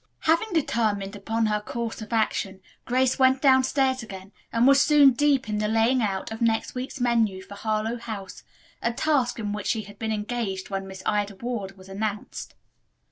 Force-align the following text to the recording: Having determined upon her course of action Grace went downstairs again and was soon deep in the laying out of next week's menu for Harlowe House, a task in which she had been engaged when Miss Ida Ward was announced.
Having 0.21 0.47
determined 0.53 1.15
upon 1.15 1.45
her 1.45 1.59
course 1.61 2.01
of 2.01 2.11
action 2.11 2.59
Grace 2.85 3.19
went 3.19 3.39
downstairs 3.39 4.01
again 4.01 4.31
and 4.51 4.65
was 4.65 4.81
soon 4.81 5.11
deep 5.11 5.47
in 5.47 5.59
the 5.59 5.67
laying 5.67 6.01
out 6.01 6.31
of 6.31 6.41
next 6.41 6.73
week's 6.73 6.99
menu 6.99 7.43
for 7.43 7.53
Harlowe 7.53 7.99
House, 7.99 8.41
a 8.81 8.91
task 8.91 9.37
in 9.37 9.53
which 9.53 9.67
she 9.67 9.83
had 9.83 9.99
been 9.99 10.11
engaged 10.11 10.71
when 10.71 10.87
Miss 10.87 11.03
Ida 11.05 11.35
Ward 11.35 11.77
was 11.77 11.87
announced. 11.87 12.55